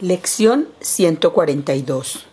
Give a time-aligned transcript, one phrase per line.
[0.00, 2.24] Lección 142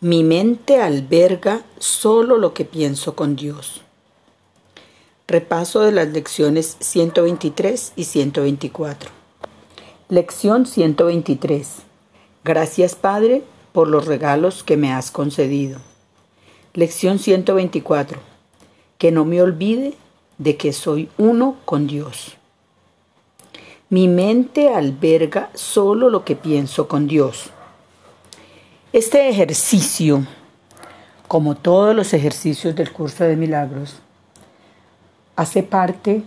[0.00, 3.82] Mi mente alberga solo lo que pienso con Dios.
[5.28, 9.10] Repaso de las lecciones 123 y 124.
[10.08, 11.68] Lección 123.
[12.42, 13.42] Gracias Padre
[13.74, 15.78] por los regalos que me has concedido.
[16.72, 18.18] Lección 124.
[18.96, 19.92] Que no me olvide
[20.38, 22.35] de que soy uno con Dios.
[23.88, 27.50] Mi mente alberga solo lo que pienso con Dios.
[28.92, 30.26] Este ejercicio,
[31.28, 34.00] como todos los ejercicios del curso de milagros,
[35.36, 36.24] hace parte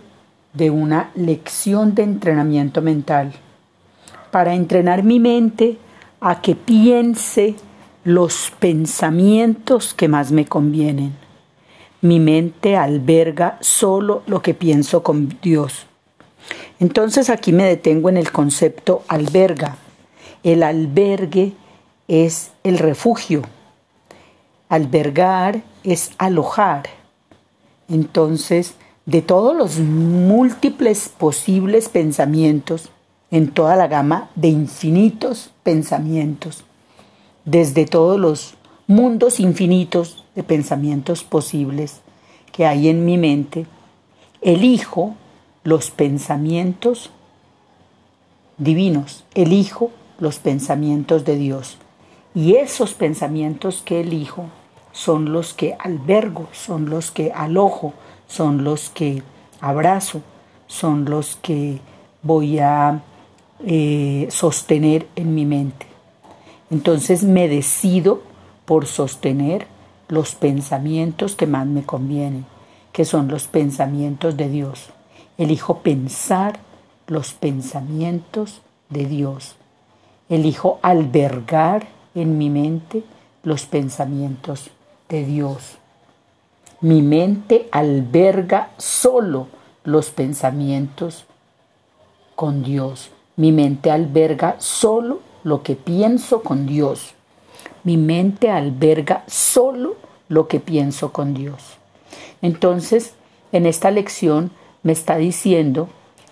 [0.54, 3.34] de una lección de entrenamiento mental
[4.30, 5.76] para entrenar mi mente
[6.18, 7.56] a que piense
[8.04, 11.14] los pensamientos que más me convienen.
[12.00, 15.89] Mi mente alberga solo lo que pienso con Dios.
[16.80, 19.76] Entonces aquí me detengo en el concepto alberga.
[20.42, 21.52] El albergue
[22.08, 23.42] es el refugio.
[24.70, 26.84] Albergar es alojar.
[27.88, 32.88] Entonces, de todos los múltiples posibles pensamientos,
[33.30, 36.64] en toda la gama de infinitos pensamientos,
[37.44, 38.54] desde todos los
[38.86, 42.00] mundos infinitos de pensamientos posibles
[42.52, 43.66] que hay en mi mente,
[44.40, 45.14] elijo
[45.62, 47.10] los pensamientos
[48.58, 51.78] divinos, elijo los pensamientos de Dios.
[52.34, 54.46] Y esos pensamientos que elijo
[54.92, 57.92] son los que albergo, son los que alojo,
[58.28, 59.22] son los que
[59.60, 60.22] abrazo,
[60.66, 61.80] son los que
[62.22, 63.02] voy a
[63.64, 65.86] eh, sostener en mi mente.
[66.70, 68.22] Entonces me decido
[68.64, 69.66] por sostener
[70.08, 72.46] los pensamientos que más me convienen,
[72.92, 74.90] que son los pensamientos de Dios.
[75.40, 76.58] Elijo pensar
[77.06, 78.60] los pensamientos
[78.90, 79.56] de Dios.
[80.28, 83.04] Elijo albergar en mi mente
[83.42, 84.68] los pensamientos
[85.08, 85.78] de Dios.
[86.82, 89.46] Mi mente alberga solo
[89.82, 91.24] los pensamientos
[92.36, 93.08] con Dios.
[93.36, 97.14] Mi mente alberga solo lo que pienso con Dios.
[97.82, 99.96] Mi mente alberga solo
[100.28, 101.78] lo que pienso con Dios.
[102.42, 103.14] Entonces,
[103.52, 104.50] en esta lección
[104.82, 105.88] me está diciendo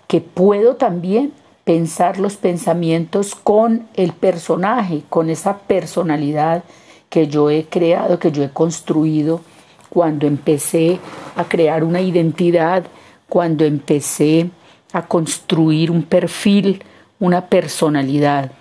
[0.07, 1.33] que puedo también
[1.63, 6.63] pensar los pensamientos con el personaje, con esa personalidad
[7.09, 9.41] que yo he creado, que yo he construido
[9.89, 10.99] cuando empecé
[11.35, 12.85] a crear una identidad,
[13.27, 14.49] cuando empecé
[14.93, 16.83] a construir un perfil,
[17.19, 18.51] una personalidad.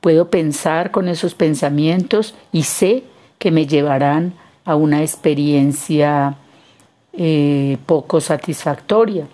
[0.00, 3.04] Puedo pensar con esos pensamientos y sé
[3.38, 4.34] que me llevarán
[4.64, 6.36] a una experiencia
[7.16, 9.26] eh, poco satisfactoria.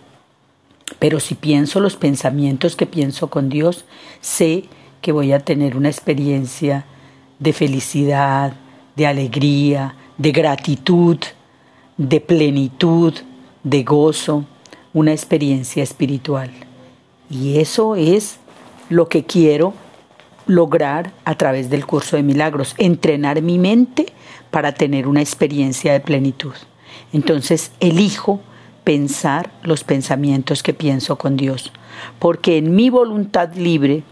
[0.98, 3.84] Pero si pienso los pensamientos que pienso con Dios,
[4.20, 4.64] sé
[5.00, 6.84] que voy a tener una experiencia
[7.38, 8.52] de felicidad,
[8.96, 11.18] de alegría, de gratitud,
[11.96, 13.14] de plenitud,
[13.62, 14.44] de gozo,
[14.92, 16.50] una experiencia espiritual.
[17.30, 18.38] Y eso es
[18.88, 19.72] lo que quiero
[20.46, 24.06] lograr a través del curso de milagros, entrenar mi mente
[24.50, 26.54] para tener una experiencia de plenitud.
[27.12, 28.40] Entonces elijo
[28.84, 31.72] pensar los pensamientos que pienso con Dios,
[32.18, 34.02] porque en mi voluntad libre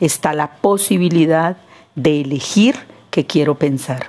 [0.00, 1.56] está la posibilidad
[1.94, 2.76] de elegir
[3.10, 4.06] qué quiero pensar.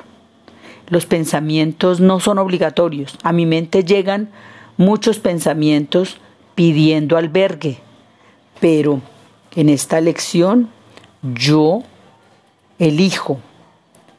[0.88, 3.18] Los pensamientos no son obligatorios.
[3.24, 4.30] A mi mente llegan
[4.78, 6.18] muchos pensamientos
[6.56, 7.80] pidiendo albergue,
[8.60, 9.02] pero
[9.56, 10.70] en esta lección
[11.22, 11.84] yo
[12.80, 13.40] elijo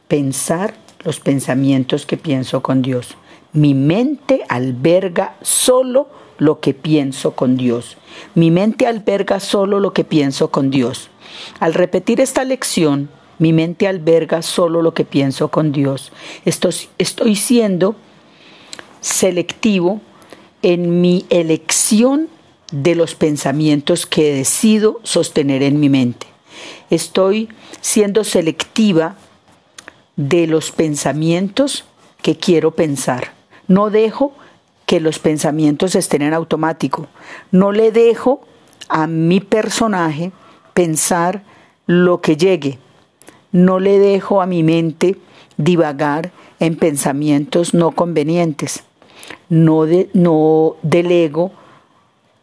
[0.09, 3.17] pensar los pensamientos que pienso con Dios.
[3.53, 7.97] Mi mente alberga solo lo que pienso con Dios.
[8.35, 11.11] Mi mente alberga solo lo que pienso con Dios.
[11.61, 16.13] Al repetir esta lección, mi mente alberga solo lo que pienso con Dios.
[16.45, 17.97] Estoy, estoy siendo
[19.01, 20.01] selectivo
[20.63, 22.29] en mi elección
[22.73, 26.27] de los pensamientos que decido sostener en mi mente.
[26.91, 27.49] Estoy
[27.81, 29.17] siendo selectiva
[30.17, 31.85] de los pensamientos
[32.23, 33.38] que quiero pensar.
[33.69, 34.33] No dejo
[34.87, 37.07] que los pensamientos estén en automático.
[37.53, 38.41] No le dejo
[38.89, 40.33] a mi personaje
[40.75, 41.43] pensar
[41.87, 42.79] lo que llegue.
[43.53, 45.17] No le dejo a mi mente
[45.59, 46.31] divagar
[46.61, 48.85] en pensamientos no convenientes.
[49.51, 49.85] No,
[50.83, 51.53] delego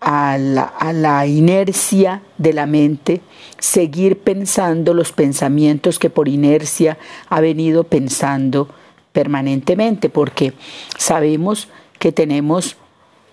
[0.01, 3.21] a la, inercia de la mente
[3.57, 6.99] seguir pensando los pensamientos que por inercia
[7.29, 8.69] ha venido pensando
[9.15, 10.51] permanentemente, porque
[10.97, 11.69] sabemos
[11.99, 12.75] que tenemos,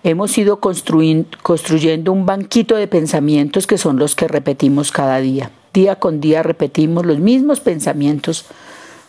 [0.05, 5.51] hemos ido construyendo un banquito de pensamientos que son los que repetimos cada día.
[5.73, 8.45] día con día repetimos los mismos pensamientos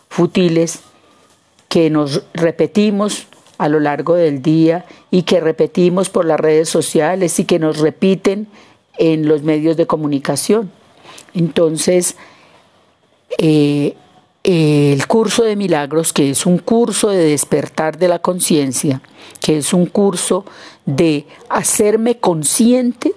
[0.09, 0.81] futiles
[1.69, 7.39] que nos repetimos a lo largo del día y que repetimos por las redes sociales
[7.39, 8.47] y que nos repiten
[8.97, 10.71] en los medios de comunicación.
[11.33, 12.17] Entonces,
[13.37, 13.95] eh,
[14.47, 19.01] el curso de milagros, que es un curso de despertar de la conciencia,
[19.41, 20.45] que es un curso
[20.85, 23.13] de hacerme consciente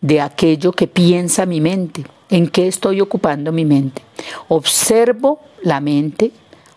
[0.00, 4.02] de aquello que piensa mi mente, en qué estoy ocupando mi mente.
[4.46, 6.30] Observo la mente,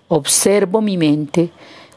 [0.08, 1.52] observo mi mente,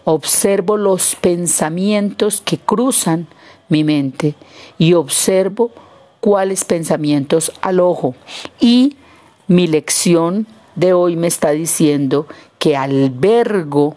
[0.04, 3.26] observo los pensamientos que cruzan
[3.70, 4.34] mi mente
[4.76, 5.70] y observo
[6.20, 8.14] cuáles pensamientos alojo.
[8.60, 8.98] Y
[9.46, 10.46] mi lección
[10.80, 12.26] de hoy me está diciendo
[12.58, 13.96] que albergo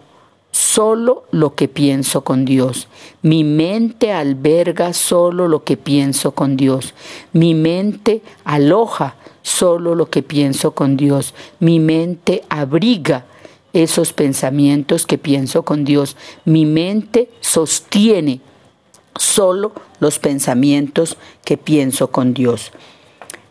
[0.51, 2.89] solo lo que pienso con Dios.
[3.21, 6.94] Mi mente alberga solo lo que pienso con Dios.
[7.31, 11.33] Mi mente aloja solo lo que pienso con Dios.
[11.59, 13.25] Mi mente abriga
[13.71, 16.18] esos pensamientos que pienso con Dios.
[16.44, 18.41] Mi mente sostiene
[19.15, 19.71] solo
[20.01, 22.74] los pensamientos que pienso con Dios.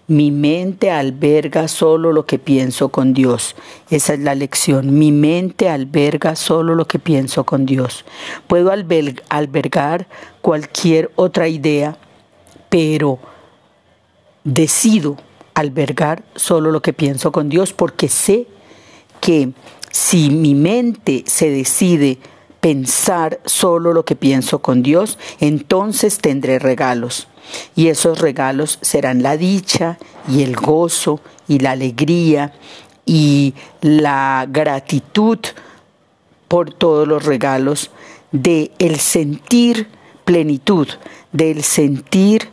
[0.08, 3.54] Mi mente alberga solo lo que pienso con Dios.
[3.88, 4.98] Esa es la lección.
[4.98, 8.04] Mi mente alberga solo lo que pienso con Dios.
[8.46, 10.08] Puedo albergar
[10.40, 11.96] cualquier otra idea,
[12.68, 13.18] pero
[14.44, 15.16] decido
[15.54, 18.46] albergar solo lo que pienso con Dios porque sé
[19.20, 19.52] que
[19.90, 22.18] si mi mente se decide
[22.62, 27.26] pensar solo lo que pienso con Dios, entonces tendré regalos.
[27.74, 29.98] Y esos regalos serán la dicha
[30.28, 32.52] y el gozo y la alegría
[33.04, 35.40] y la gratitud
[36.46, 37.90] por todos los regalos
[38.30, 39.88] de el sentir
[40.24, 40.86] plenitud,
[41.32, 42.48] del sentir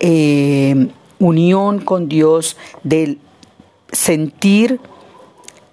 [0.00, 0.88] eh,
[1.20, 3.20] unión con Dios, del
[3.92, 4.80] sentir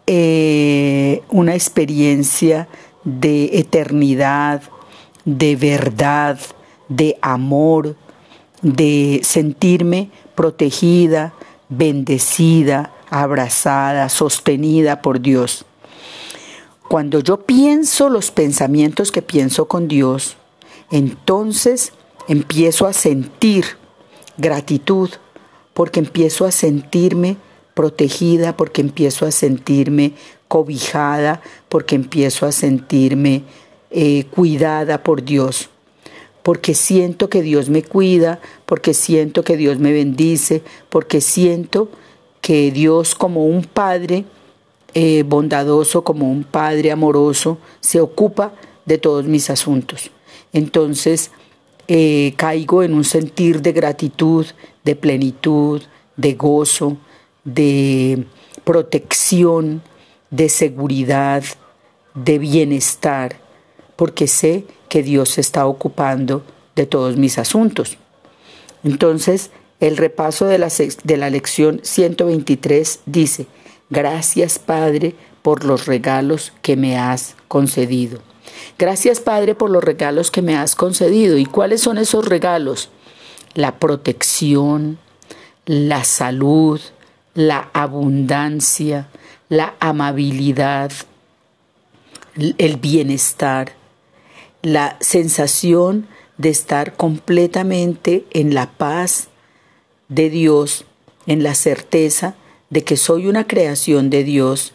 [0.05, 2.67] eh, una experiencia
[3.05, 4.63] de eternidad,
[5.23, 6.39] de verdad,
[6.89, 7.95] de amor,
[8.61, 11.33] de sentirme protegida,
[11.69, 15.65] bendecida, abrazada, sostenida por Dios.
[16.87, 20.37] Cuando yo pienso los pensamientos que pienso con Dios,
[20.91, 21.93] entonces
[22.27, 23.65] empiezo a sentir
[24.37, 25.09] gratitud,
[25.73, 27.37] porque empiezo a sentirme
[27.73, 30.13] protegida, porque empiezo a sentirme
[30.47, 33.43] cobijada, porque empiezo a sentirme
[33.91, 35.69] eh, cuidada por Dios,
[36.43, 41.89] porque siento que Dios me cuida, porque siento que Dios me bendice, porque siento
[42.41, 44.25] que Dios como un Padre
[44.93, 48.53] eh, bondadoso, como un Padre amoroso, se ocupa
[48.85, 50.11] de todos mis asuntos.
[50.53, 51.31] Entonces
[51.87, 54.45] eh, caigo en un sentir de gratitud,
[54.83, 55.81] de plenitud,
[56.17, 56.97] de gozo,
[57.43, 58.25] de
[58.63, 59.81] protección,
[60.35, 61.43] de seguridad,
[62.13, 63.37] de bienestar,
[63.95, 66.43] porque sé que Dios se está ocupando
[66.75, 67.97] de todos mis asuntos.
[68.83, 70.69] Entonces, el repaso de la,
[71.03, 73.47] de la lección 123 dice,
[73.89, 78.19] gracias Padre por los regalos que me has concedido.
[78.77, 81.37] Gracias Padre por los regalos que me has concedido.
[81.37, 82.89] ¿Y cuáles son esos regalos?
[83.53, 84.97] La protección,
[85.65, 86.81] la salud,
[87.33, 89.07] la abundancia,
[89.49, 90.91] la amabilidad,
[92.35, 93.73] el bienestar,
[94.61, 99.27] la sensación de estar completamente en la paz
[100.09, 100.85] de Dios,
[101.27, 102.35] en la certeza
[102.69, 104.73] de que soy una creación de Dios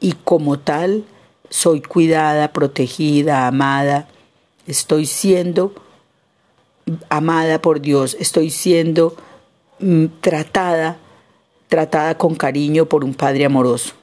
[0.00, 1.04] y como tal
[1.48, 4.08] soy cuidada, protegida, amada,
[4.66, 5.74] estoy siendo
[7.08, 9.14] amada por Dios, estoy siendo
[9.78, 10.98] mm, tratada
[11.72, 13.94] tratada con cariño por un Padre amoroso.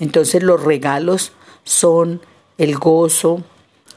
[0.00, 1.32] Entonces los regalos
[1.62, 2.22] son
[2.56, 3.42] el gozo,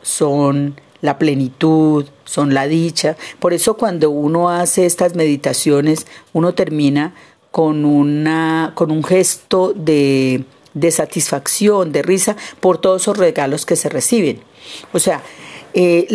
[0.02, 3.16] son la plenitud, son la dicha.
[3.40, 7.16] Por eso cuando uno hace estas meditaciones, uno termina
[7.52, 13.78] con, una, con un gesto de, de satisfacción, de risa, por todos esos regalos que
[13.78, 14.42] se reciben.
[14.92, 15.24] O sea,
[15.74, 16.06] eh,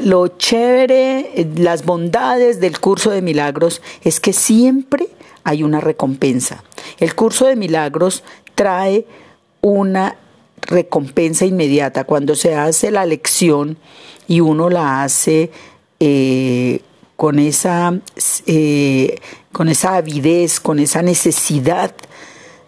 [0.00, 5.08] lo chévere, las bondades del curso de milagros es que siempre
[5.48, 6.62] hay una recompensa.
[6.98, 8.22] El curso de milagros
[8.54, 9.06] trae
[9.62, 10.16] una
[10.60, 12.04] recompensa inmediata.
[12.04, 13.78] Cuando se hace la lección
[14.26, 15.50] y uno la hace
[16.00, 16.82] eh,
[17.16, 17.98] con, esa,
[18.44, 19.18] eh,
[19.50, 21.94] con esa avidez, con esa necesidad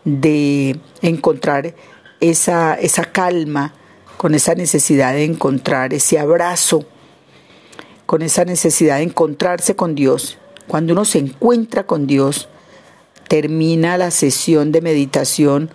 [0.07, 1.75] de encontrar
[2.21, 3.75] esa, esa calma,
[4.17, 6.87] con esa necesidad de encontrar ese abrazo,
[8.07, 10.39] con esa necesidad de encontrarse con Dios.
[10.67, 12.49] Cuando uno se encuentra con Dios,
[13.31, 15.71] termina la sesión de meditación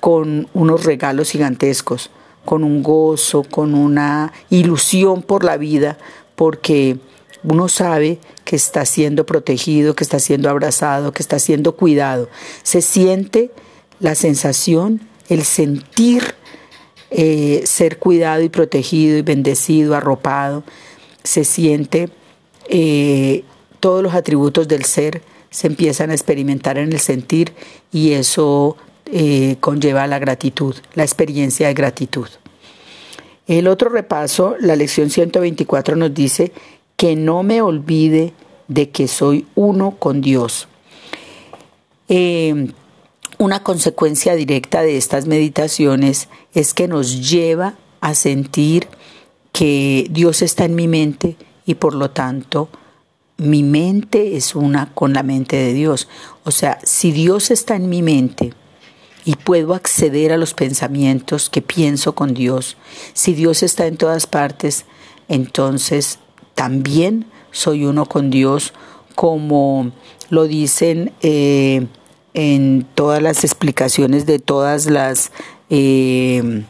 [0.00, 2.10] con unos regalos gigantescos,
[2.44, 5.98] con un gozo, con una ilusión por la vida,
[6.34, 6.98] porque
[7.44, 12.28] uno sabe que está siendo protegido, que está siendo abrazado, que está siendo cuidado.
[12.64, 13.52] Se siente
[14.00, 16.34] la sensación, el sentir
[17.12, 20.64] eh, ser cuidado y protegido y bendecido, arropado.
[21.22, 22.08] Se siente
[22.68, 23.44] eh,
[23.78, 25.22] todos los atributos del ser
[25.56, 27.54] se empiezan a experimentar en el sentir
[27.90, 32.28] y eso eh, conlleva la gratitud, la experiencia de gratitud.
[33.46, 36.52] El otro repaso, la lección 124 nos dice
[36.98, 38.34] que no me olvide
[38.68, 40.68] de que soy uno con Dios.
[42.10, 42.70] Eh,
[43.38, 48.88] una consecuencia directa de estas meditaciones es que nos lleva a sentir
[49.52, 52.68] que Dios está en mi mente y por lo tanto
[53.38, 56.08] mi mente es una con la mente de Dios.
[56.44, 58.54] O sea, si Dios está en mi mente
[59.24, 62.76] y puedo acceder a los pensamientos que pienso con Dios,
[63.12, 64.86] si Dios está en todas partes,
[65.28, 66.18] entonces
[66.54, 68.72] también soy uno con Dios,
[69.14, 69.92] como
[70.30, 71.86] lo dicen eh,
[72.34, 75.32] en todas las explicaciones de todas las
[75.70, 76.64] eh,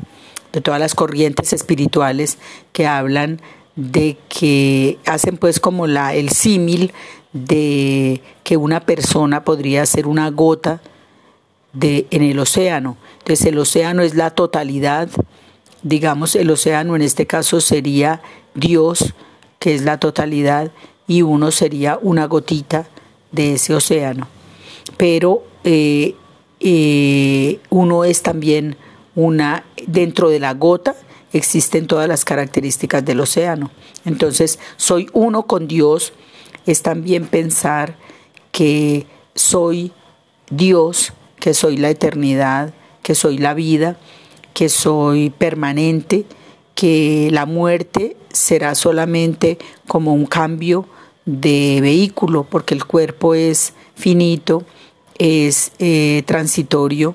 [0.52, 2.38] de todas las corrientes espirituales
[2.73, 3.42] que hablan
[3.76, 6.92] de que hacen pues como la el símil
[7.33, 10.80] de que una persona podría ser una gota
[11.75, 12.97] de en el océano.
[13.18, 15.11] Entonces el océano es la totalidad,
[15.83, 18.23] digamos el océano en este caso sería
[18.54, 19.14] Dios,
[19.59, 20.73] que es la totalidad
[21.06, 22.88] y uno sería una gotita
[23.33, 24.26] de ese océano.
[24.97, 26.14] Pero eh,
[26.61, 28.76] eh, uno es también
[29.14, 30.95] una dentro de la gota
[31.37, 33.71] existen todas las características del océano.
[34.05, 36.12] Entonces, soy uno con Dios
[36.66, 37.97] es también pensar
[38.50, 39.93] que soy
[40.50, 43.97] Dios, que soy la eternidad, que soy la vida,
[44.52, 46.25] que soy permanente,
[46.75, 50.87] que la muerte será solamente como un cambio
[51.25, 54.64] de vehículo, porque el cuerpo es finito,
[55.19, 57.14] es eh, transitorio,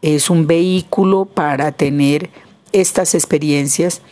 [0.00, 2.30] es un vehículo para tener
[2.72, 4.02] estas experiencias,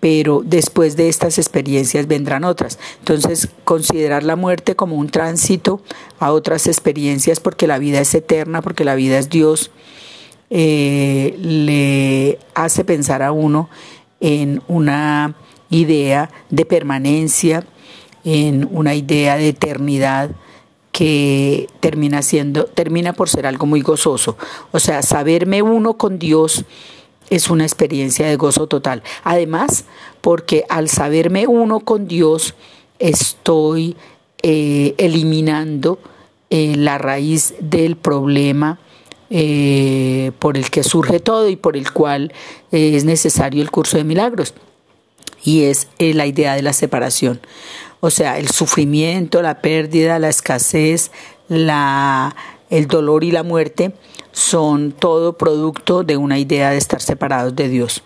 [0.00, 2.78] pero después de estas experiencias vendrán otras.
[2.98, 5.80] Entonces, considerar la muerte como un tránsito
[6.18, 9.70] a otras experiencias, porque la vida es eterna, porque la vida es Dios,
[10.50, 13.68] eh, le hace pensar a uno
[14.20, 15.34] en una
[15.70, 17.66] idea de permanencia,
[18.24, 20.30] en una idea de eternidad
[20.92, 24.36] que termina siendo, termina por ser algo muy gozoso.
[24.72, 26.64] O sea, saberme uno con Dios
[27.30, 29.02] es una experiencia de gozo total.
[29.24, 29.84] Además,
[30.20, 32.54] porque al saberme uno con Dios,
[32.98, 33.96] estoy
[34.42, 35.98] eh, eliminando
[36.50, 38.78] eh, la raíz del problema
[39.28, 42.32] eh, por el que surge todo y por el cual
[42.70, 44.54] es necesario el curso de milagros.
[45.44, 47.40] Y es la idea de la separación.
[48.00, 51.10] O sea, el sufrimiento, la pérdida, la escasez,
[51.48, 52.34] la,
[52.68, 53.92] el dolor y la muerte
[54.36, 58.02] son todo producto de una idea de estar separados de Dios.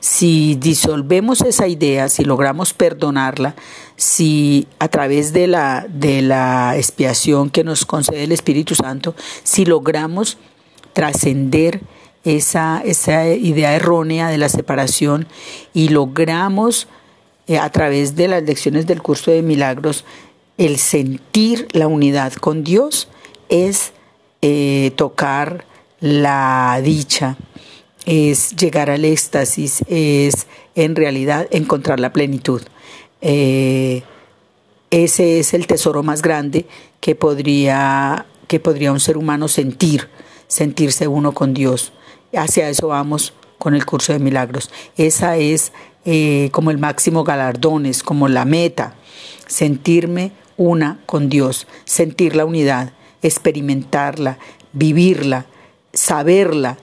[0.00, 3.54] Si disolvemos esa idea, si logramos perdonarla,
[3.94, 9.64] si a través de la, de la expiación que nos concede el Espíritu Santo, si
[9.64, 10.38] logramos
[10.92, 11.82] trascender
[12.24, 15.28] esa, esa idea errónea de la separación
[15.72, 16.88] y logramos
[17.46, 20.04] eh, a través de las lecciones del curso de milagros
[20.58, 23.06] el sentir la unidad con Dios,
[23.48, 23.92] es
[24.42, 25.64] eh, tocar
[26.00, 27.36] la dicha,
[28.06, 32.62] es llegar al éxtasis, es en realidad encontrar la plenitud.
[33.20, 34.02] Eh,
[34.90, 36.66] ese es el tesoro más grande
[37.00, 40.08] que podría, que podría un ser humano sentir,
[40.48, 41.92] sentirse uno con Dios.
[42.34, 44.70] Hacia eso vamos con el curso de milagros.
[44.96, 45.72] Esa es
[46.04, 48.94] eh, como el máximo galardón, es como la meta,
[49.46, 54.38] sentirme una con Dios, sentir la unidad, experimentarla,
[54.72, 55.46] vivirla,
[55.92, 56.78] saberla,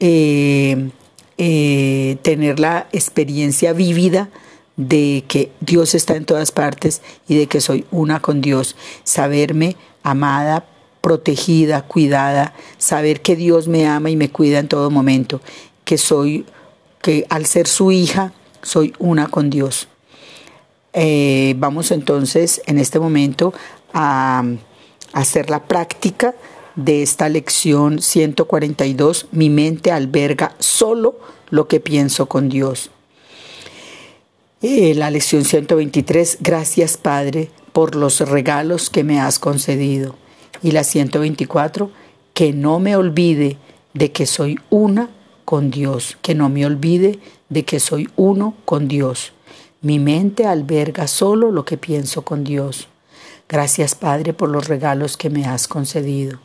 [0.00, 0.90] eh,
[1.38, 4.28] eh, tener la experiencia vívida
[4.76, 9.76] de que Dios está en todas partes y de que soy una con Dios, saberme
[10.02, 10.66] amada,
[11.00, 15.40] protegida, cuidada, saber que Dios me ama y me cuida en todo momento,
[15.84, 16.44] que soy,
[17.02, 19.88] que al ser su hija, soy una con Dios.
[20.92, 23.52] Eh, vamos entonces en este momento
[23.92, 24.44] a
[25.12, 26.34] hacer la práctica
[26.76, 31.18] de esta lección 142, mi mente alberga solo
[31.50, 32.90] lo que pienso con Dios.
[34.62, 40.14] Eh, la lección 123, gracias Padre por los regalos que me has concedido.
[40.62, 41.90] Y la 124,
[42.34, 43.56] que no me olvide
[43.94, 45.10] de que soy una
[45.44, 49.32] con Dios, que no me olvide de que soy uno con Dios.
[49.80, 52.88] Mi mente alberga solo lo que pienso con Dios.
[53.48, 56.38] Gracias Padre por los regalos que me has concedido.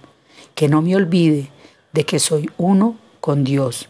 [0.56, 1.50] Que no me olvide
[1.92, 3.90] de que soy uno con Dios.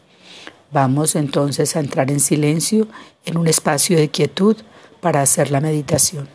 [0.71, 2.87] Vamos entonces a entrar en silencio
[3.25, 4.57] en un espacio de quietud
[4.99, 6.27] para hacer la meditación.